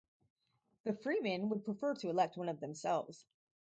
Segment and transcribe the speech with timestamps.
[0.83, 3.23] The freemen would prefer to elect one of themselves.